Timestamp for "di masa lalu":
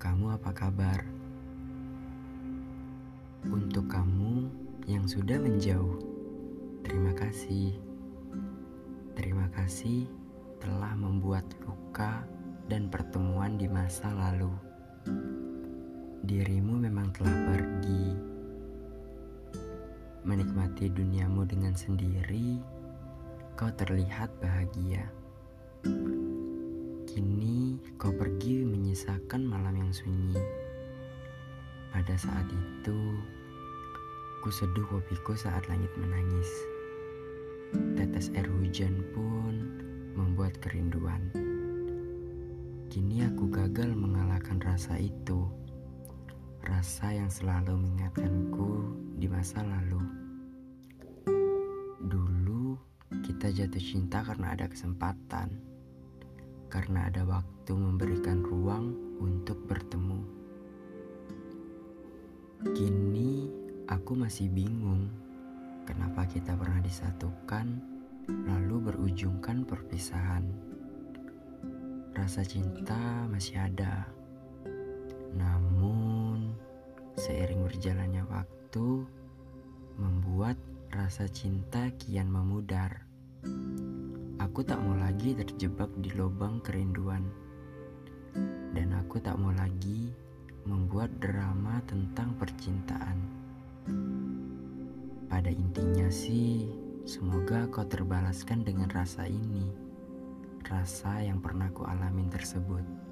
13.60-14.48, 49.22-50.02